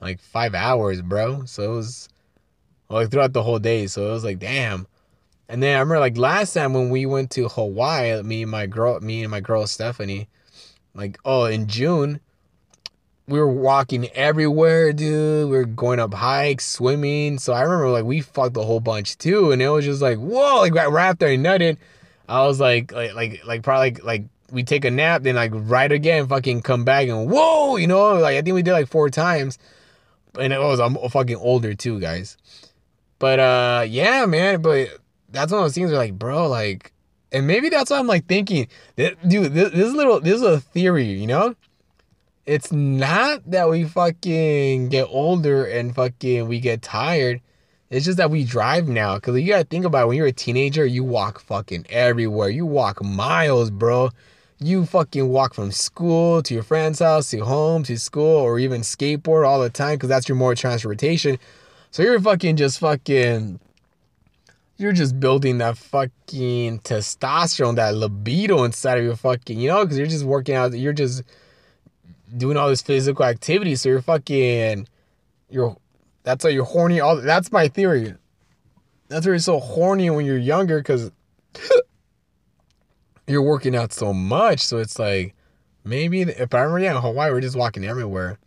[0.00, 1.44] like five hours, bro.
[1.44, 2.08] So it was
[2.88, 3.86] like throughout the whole day.
[3.86, 4.86] So it was like damn.
[5.48, 8.66] And then I remember like last time when we went to Hawaii, me and my
[8.66, 10.28] girl, me and my girl Stephanie,
[10.94, 12.20] like oh in June,
[13.26, 15.50] we were walking everywhere, dude.
[15.50, 17.38] We were going up hikes, swimming.
[17.38, 20.18] So I remember like we fucked a whole bunch too, and it was just like
[20.18, 21.78] whoa, like right after I nutted,
[22.28, 25.52] I was like like like like probably like, like we take a nap, then like
[25.54, 28.88] right again, fucking come back and whoa, you know, like I think we did like
[28.88, 29.58] four times,
[30.38, 32.36] and it was I'm fucking older too, guys.
[33.18, 34.88] But uh, yeah, man, but
[35.30, 36.92] that's one of those things where like, bro, like,
[37.32, 38.68] and maybe that's what I'm like thinking.
[38.96, 39.18] Dude,
[39.52, 41.54] this, this little, this is a theory, you know?
[42.46, 47.42] It's not that we fucking get older and fucking we get tired.
[47.90, 49.18] It's just that we drive now.
[49.18, 50.06] Cause you gotta think about it.
[50.08, 52.50] when you're a teenager, you walk fucking everywhere.
[52.50, 54.10] You walk miles, bro.
[54.60, 58.82] You fucking walk from school to your friend's house to home to school or even
[58.82, 61.38] skateboard all the time because that's your mode of transportation.
[61.90, 63.60] So you're fucking just fucking
[64.78, 69.98] you're just building that fucking testosterone, that libido inside of your fucking, you know, because
[69.98, 71.22] you're just working out, you're just
[72.36, 73.74] doing all this physical activity.
[73.74, 74.86] So you're fucking,
[75.50, 75.76] you're,
[76.28, 77.00] that's why you're horny.
[77.00, 78.14] All that's my theory.
[79.08, 81.10] That's why you're so horny when you're younger because
[83.26, 84.60] you're working out so much.
[84.60, 85.34] So it's like,
[85.84, 88.38] maybe if I remember, yeah, in Hawaii, we're just walking everywhere.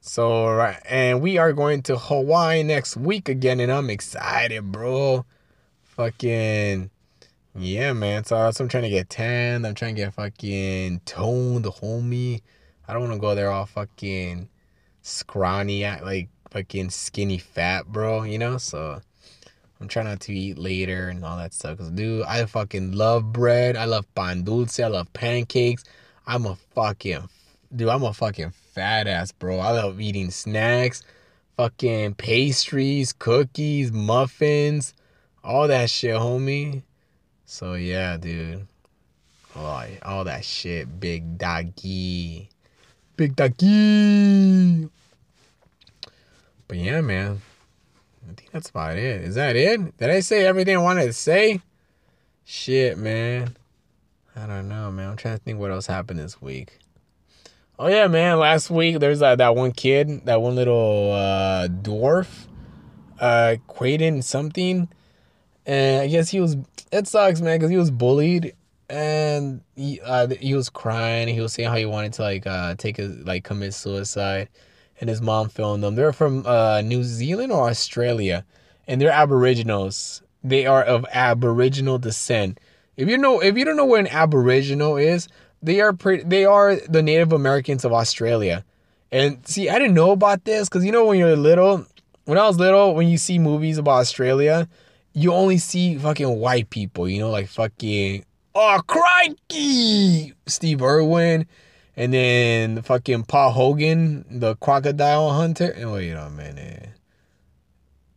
[0.00, 5.26] So, right, and we are going to Hawaii next week again, and I'm excited, bro
[5.96, 6.90] fucking
[7.58, 8.24] yeah, man.
[8.24, 9.64] So I'm trying to get tan.
[9.64, 12.42] I'm trying to get fucking toned, homie.
[12.86, 14.50] I don't want to go there all fucking
[15.00, 18.22] scrawny, like fucking skinny fat, bro.
[18.22, 18.58] You know.
[18.58, 19.00] So
[19.80, 21.78] I'm trying not to eat later and all that stuff.
[21.78, 23.76] Cause dude, I fucking love bread.
[23.76, 24.80] I love pan dulce.
[24.80, 25.84] I love pancakes.
[26.26, 27.28] I'm a fucking
[27.74, 27.88] dude.
[27.88, 29.58] I'm a fucking fat ass, bro.
[29.58, 31.02] I love eating snacks,
[31.56, 34.94] fucking pastries, cookies, muffins
[35.46, 36.82] all that shit, homie.
[37.44, 38.66] So yeah, dude.
[39.54, 42.50] Oh, all, all that shit, big doggy.
[43.16, 44.88] Big doggy.
[46.68, 47.42] But yeah, man.
[48.28, 49.22] I think that's about it.
[49.22, 49.96] Is that it?
[49.98, 51.60] Did I say everything I wanted to say?
[52.44, 53.56] Shit, man.
[54.34, 55.10] I don't know, man.
[55.10, 56.78] I'm trying to think what else happened this week.
[57.78, 58.38] Oh yeah, man.
[58.38, 62.46] Last week there's that, that one kid, that one little uh, dwarf,
[63.20, 64.88] uh, Quaden something
[65.66, 66.56] and I guess he was.
[66.92, 68.54] It sucks, man, because he was bullied
[68.88, 71.28] and he uh, he was crying.
[71.28, 74.48] He was saying how he wanted to like uh take a like commit suicide,
[75.00, 75.94] and his mom filmed them.
[75.94, 78.44] They're from uh New Zealand or Australia,
[78.86, 80.22] and they're Aboriginals.
[80.42, 82.60] They are of Aboriginal descent.
[82.96, 85.28] If you know, if you don't know what an Aboriginal is,
[85.62, 86.24] they are pretty.
[86.24, 88.64] They are the Native Americans of Australia.
[89.12, 91.86] And see, I didn't know about this because you know when you're little,
[92.24, 94.68] when I was little, when you see movies about Australia,
[95.12, 101.46] you only see fucking white people, you know, like fucking oh crikey, Steve Irwin,
[101.96, 105.74] and then fucking Paul Hogan, the crocodile hunter.
[105.80, 106.90] Oh, wait a minute.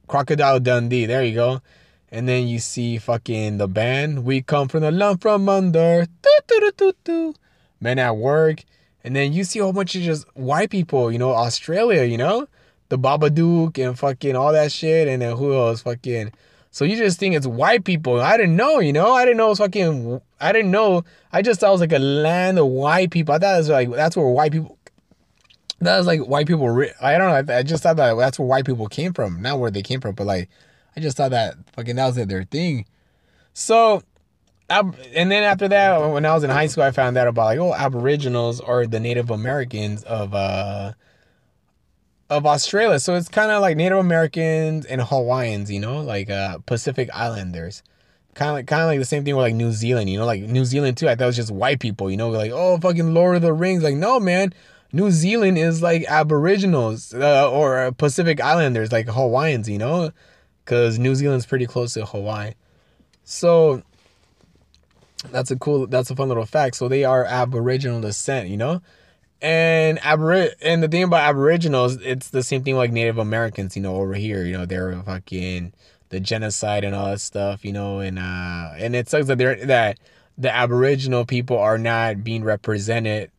[0.07, 1.05] Crocodile Dundee.
[1.05, 1.61] There you go.
[2.11, 4.25] And then you see fucking the band.
[4.25, 6.07] We come from the lump from under.
[7.79, 8.63] Men at work.
[9.03, 12.17] And then you see a whole bunch of just white people, you know, Australia, you
[12.17, 12.47] know?
[12.89, 15.07] The Babadook and fucking all that shit.
[15.07, 15.83] And then who else?
[15.83, 16.33] Fucking.
[16.71, 18.19] So you just think it's white people.
[18.19, 19.13] I didn't know, you know?
[19.13, 20.21] I didn't know it was fucking.
[20.39, 21.03] I didn't know.
[21.33, 23.33] I just thought it was like a land of white people.
[23.33, 24.77] I thought it was like, that's where white people.
[25.79, 26.67] That was like white people.
[27.01, 27.55] I don't know.
[27.55, 29.41] I just thought that that's where white people came from.
[29.41, 30.49] Not where they came from, but like
[30.95, 32.85] I just thought that fucking that was their thing.
[33.53, 34.03] So,
[34.69, 37.59] and then after that, when I was in high school, I found out about like
[37.59, 40.93] oh, Aboriginals are the Native Americans of uh
[42.29, 42.99] of Australia.
[42.99, 47.83] So it's kind of like Native Americans and Hawaiians, you know, like uh Pacific Islanders.
[48.35, 50.25] Kind of like kind of like the same thing with like New Zealand, you know,
[50.25, 51.09] like New Zealand too.
[51.09, 53.53] I thought it was just white people, you know, like oh fucking Lord of the
[53.53, 53.83] Rings.
[53.83, 54.53] Like no man,
[54.93, 60.11] New Zealand is like Aboriginals uh, or Pacific Islanders, like Hawaiians, you know
[60.69, 62.53] because New Zealand's pretty close to Hawaii.
[63.23, 63.81] So
[65.31, 66.75] that's a cool, that's a fun little fact.
[66.75, 68.79] So they are Aboriginal descent, you know?
[69.41, 73.81] And Abor- and the thing about Aboriginals, it's the same thing like Native Americans, you
[73.81, 74.43] know, over here.
[74.43, 75.73] You know, they're fucking
[76.09, 79.65] the genocide and all that stuff, you know, and uh and it sucks that they're
[79.67, 79.99] that
[80.37, 83.31] the Aboriginal people are not being represented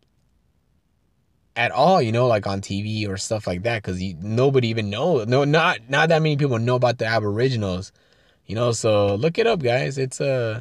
[1.57, 5.25] at all, you know, like on TV or stuff like that, because nobody even know.
[5.25, 7.93] No, not not that many people know about the Aboriginals,
[8.47, 8.73] you know.
[8.73, 9.99] So look it up, guys.
[9.99, 10.61] It's uh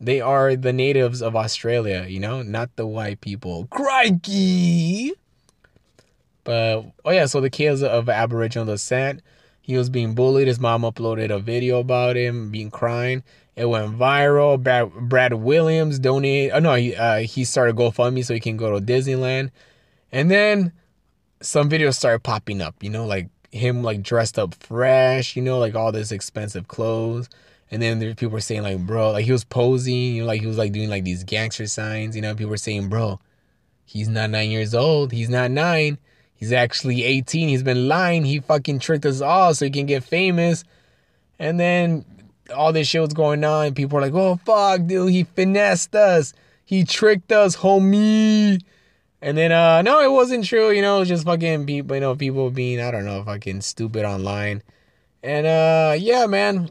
[0.00, 3.66] they are the natives of Australia, you know, not the white people.
[3.70, 5.12] Crikey!
[6.44, 9.22] But oh yeah, so the kids of Aboriginal descent,
[9.62, 10.46] he was being bullied.
[10.46, 13.22] His mom uploaded a video about him being crying.
[13.56, 14.62] It went viral.
[14.62, 16.52] Brad, Brad Williams donated.
[16.52, 19.50] Oh no, he uh, he started GoFundMe so he can go to Disneyland.
[20.12, 20.72] And then
[21.40, 25.58] some videos started popping up, you know, like him like dressed up fresh, you know,
[25.58, 27.28] like all this expensive clothes.
[27.74, 30.40] And then there people were saying like, bro, like he was posing, you know, like
[30.40, 32.32] he was like doing like these gangster signs, you know.
[32.32, 33.18] People were saying, bro,
[33.84, 35.10] he's not nine years old.
[35.10, 35.98] He's not nine.
[36.36, 37.48] He's actually 18.
[37.48, 38.24] He's been lying.
[38.24, 40.62] He fucking tricked us all so he can get famous.
[41.40, 42.04] And then
[42.54, 43.74] all this shit was going on.
[43.74, 46.32] People were like, oh fuck, dude, he finessed us.
[46.64, 48.62] He tricked us, homie.
[49.20, 52.00] And then uh no, it wasn't true, you know, it was just fucking people, you
[52.00, 54.62] know, people being, I don't know, fucking stupid online.
[55.24, 56.70] And uh yeah, man.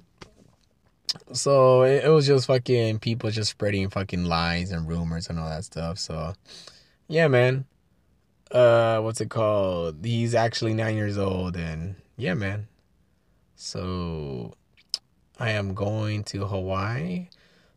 [1.32, 5.50] So it, it was just fucking people just spreading fucking lies and rumors and all
[5.50, 6.00] that stuff.
[6.00, 6.34] So
[7.08, 7.66] yeah, man.
[8.52, 10.04] Uh what's it called?
[10.04, 12.68] He's actually 9 years old and yeah, man.
[13.56, 14.54] So
[15.40, 17.28] I am going to Hawaii.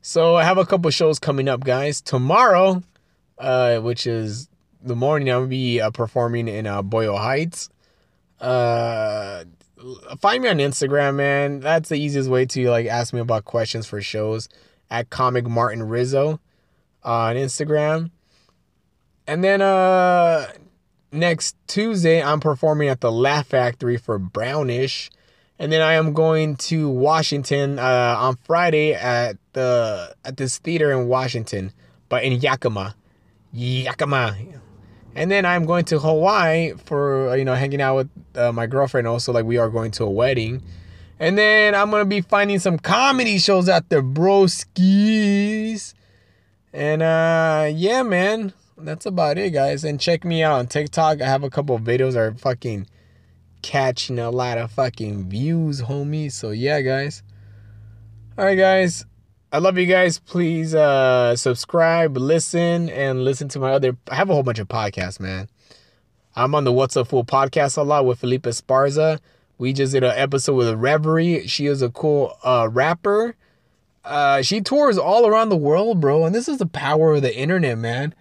[0.02, 2.00] So I have a couple shows coming up, guys.
[2.00, 2.82] Tomorrow,
[3.38, 4.48] uh, which is
[4.82, 7.68] the morning, I'm gonna be uh, performing in uh, Boyle Heights.
[8.40, 9.44] Uh,
[10.18, 11.60] find me on Instagram, man.
[11.60, 14.48] That's the easiest way to like ask me about questions for shows
[14.90, 16.40] at Comic Martin Rizzo
[17.02, 18.10] on Instagram.
[19.26, 20.46] And then uh
[21.12, 25.10] next Tuesday, I'm performing at the Laugh Factory for Brownish.
[25.58, 30.92] And then I am going to Washington uh, on Friday at the at this theater
[30.92, 31.72] in Washington,
[32.08, 32.94] but in Yakima.
[33.52, 34.36] Yakima.
[35.14, 39.06] And then I'm going to Hawaii for, you know, hanging out with uh, my girlfriend.
[39.06, 40.62] Also, like, we are going to a wedding.
[41.18, 45.94] And then I'm to be finding some comedy shows out there, broskies.
[46.72, 48.52] And, uh, yeah, man.
[48.78, 49.84] That's about it, guys.
[49.84, 51.22] And check me out on TikTok.
[51.22, 52.86] I have a couple videos that are fucking
[53.62, 56.30] catching a lot of fucking views, homie.
[56.30, 57.22] So, yeah, guys.
[58.36, 59.06] All right, guys.
[59.52, 60.18] I love you guys.
[60.18, 63.96] Please uh, subscribe, listen, and listen to my other.
[64.10, 65.48] I have a whole bunch of podcasts, man.
[66.38, 69.20] I'm on the What's Up Fool podcast a lot with Felipe Esparza.
[69.56, 71.46] We just did an episode with Reverie.
[71.46, 73.34] She is a cool uh, rapper.
[74.04, 76.26] Uh, she tours all around the world, bro.
[76.26, 78.14] And this is the power of the internet, man.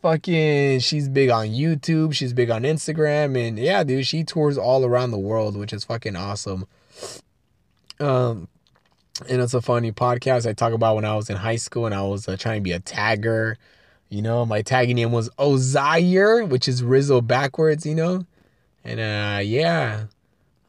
[0.00, 2.14] Fucking, she's big on YouTube.
[2.14, 3.36] She's big on Instagram.
[3.38, 6.66] And yeah, dude, she tours all around the world, which is fucking awesome.
[8.00, 8.48] Um,
[9.28, 11.94] and it's a funny podcast I talk about when I was in high school and
[11.94, 13.56] I was uh, trying to be a tagger.
[14.08, 18.24] You know, my tagging name was Ozaire, which is Rizzo backwards, you know?
[18.84, 20.04] And uh yeah,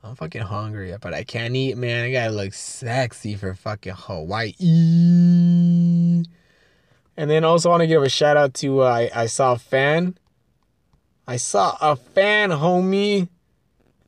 [0.03, 2.05] I'm fucking hungry, but I can't eat, man.
[2.05, 4.53] I gotta look sexy for fucking Hawaii.
[7.17, 9.57] And then also want to give a shout out to uh, I, I saw a
[9.57, 10.17] fan.
[11.27, 13.29] I saw a fan, homie,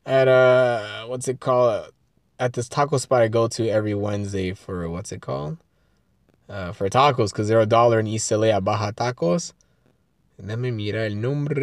[0.04, 1.92] at uh what's it called?
[2.42, 5.58] at this taco spot I go to every Wednesday for what's it called?
[6.48, 9.52] Uh, for tacos because they're a dollar in East LA at Baja Tacos.
[10.40, 11.60] Déjame mirar el nombre.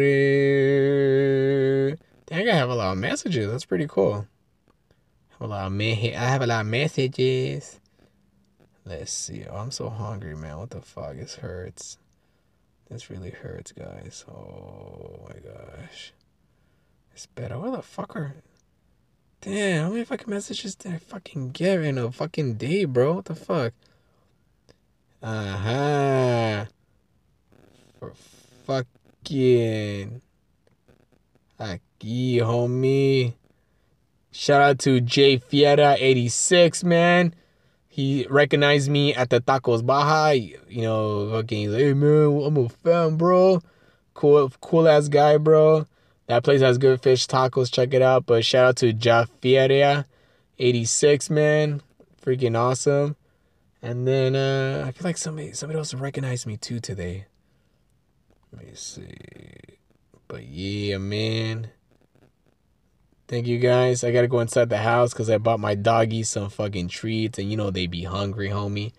[2.26, 3.50] Dang, I have a lot of messages.
[3.50, 4.26] That's pretty cool.
[5.30, 7.80] I have a lot of, me- I have a lot of messages.
[8.86, 9.44] Let's see.
[9.50, 10.58] Oh, I'm so hungry, man.
[10.58, 11.16] What the fuck?
[11.16, 11.98] This hurts.
[12.88, 14.24] This really hurts, guys.
[14.28, 16.12] Oh my gosh.
[17.12, 17.58] It's better.
[17.58, 18.34] Where the fuck are.
[19.42, 23.14] Damn, how many fucking messages did I fucking get in a fucking day, bro?
[23.14, 23.72] What the fuck?
[25.22, 26.64] Huh.
[27.98, 28.12] For
[28.66, 30.22] fucking.
[31.58, 33.34] Aquí, homie.
[34.32, 37.34] Shout out to Jay Fiera86, man.
[37.88, 40.30] He recognized me at the Tacos Baja.
[40.30, 43.60] You know, fucking, he's like, hey, man, I'm a fan, bro.
[44.14, 45.86] Cool, cool ass guy, bro.
[46.28, 47.72] That place has good fish tacos.
[47.72, 48.24] Check it out.
[48.24, 51.82] But shout out to Jafieria86, man.
[52.24, 53.16] Freaking awesome.
[53.82, 57.26] And then uh, I feel like somebody somebody else recognized me too today.
[58.52, 59.14] Let me see.
[60.28, 61.70] But yeah, man.
[63.26, 64.02] Thank you guys.
[64.02, 67.50] I gotta go inside the house because I bought my doggy some fucking treats, and
[67.50, 68.92] you know they be hungry, homie.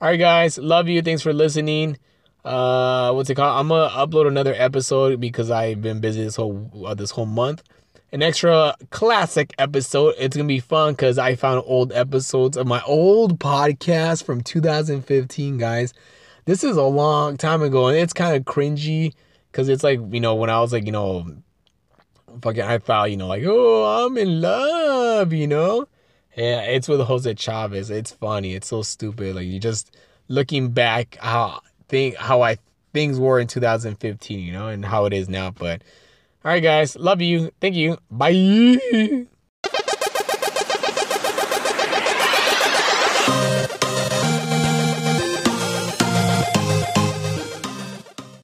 [0.00, 0.56] All right, guys.
[0.56, 1.02] Love you.
[1.02, 1.98] Thanks for listening.
[2.44, 3.58] Uh, what's it called?
[3.58, 7.62] I'm gonna upload another episode because I've been busy this whole uh, this whole month.
[8.12, 10.14] An extra classic episode.
[10.18, 15.56] It's gonna be fun because I found old episodes of my old podcast from 2015,
[15.56, 15.94] guys.
[16.44, 19.14] This is a long time ago, and it's kind of cringy
[19.50, 21.24] because it's like you know when I was like you know
[22.42, 25.86] fucking I felt you know like oh I'm in love, you know.
[26.36, 27.88] Yeah, it's with Jose Chavez.
[27.88, 28.52] It's funny.
[28.54, 29.36] It's so stupid.
[29.36, 29.96] Like you just
[30.28, 32.58] looking back how think how I
[32.92, 35.50] things were in 2015, you know, and how it is now.
[35.50, 35.80] But
[36.44, 37.50] all right, guys, love you.
[37.60, 37.98] Thank you.
[38.10, 39.26] Bye.